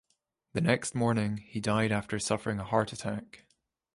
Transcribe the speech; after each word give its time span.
The 0.53 0.61
next 0.61 0.95
morning, 0.95 1.37
he 1.37 1.59
died 1.61 1.91
after 1.91 2.17
suffering 2.17 2.57
a 2.57 2.63
heart 2.63 2.91
attack. 2.91 3.45